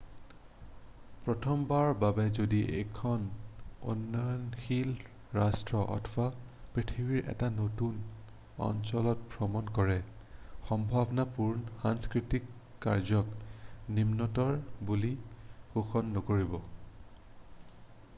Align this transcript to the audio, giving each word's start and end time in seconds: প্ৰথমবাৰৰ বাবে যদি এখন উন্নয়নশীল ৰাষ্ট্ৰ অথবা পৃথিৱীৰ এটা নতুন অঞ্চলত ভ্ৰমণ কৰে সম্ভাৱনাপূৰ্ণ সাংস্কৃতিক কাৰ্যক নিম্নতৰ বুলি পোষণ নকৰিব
প্ৰথমবাৰৰ 1.25 1.89
বাবে 2.03 2.23
যদি 2.37 2.61
এখন 2.77 3.25
উন্নয়নশীল 3.93 4.89
ৰাষ্ট্ৰ 5.39 5.83
অথবা 5.97 6.25
পৃথিৱীৰ 6.79 7.29
এটা 7.35 7.49
নতুন 7.59 7.99
অঞ্চলত 8.71 9.29
ভ্ৰমণ 9.37 9.69
কৰে 9.79 9.99
সম্ভাৱনাপূৰ্ণ 10.73 11.77
সাংস্কৃতিক 11.87 12.49
কাৰ্যক 12.89 13.33
নিম্নতৰ 14.01 14.59
বুলি 14.91 15.13
পোষণ 15.79 16.13
নকৰিব 16.19 16.61